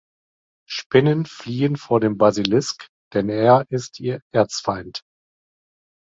Spinnen 0.67 1.27
fliehen 1.27 1.75
vor 1.77 1.99
dem 1.99 2.17
Basilisk, 2.17 2.87
denn 3.13 3.29
er 3.29 3.67
ist 3.69 3.99
ihr 3.99 4.19
Erzfeind. 4.33 5.03